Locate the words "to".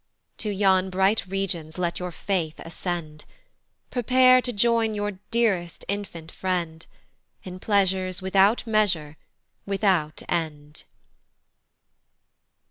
0.39-0.49, 4.41-4.51